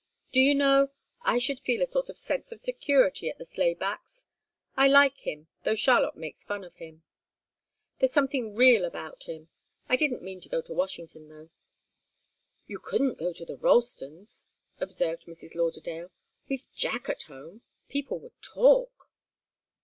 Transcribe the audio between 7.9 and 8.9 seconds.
There's something real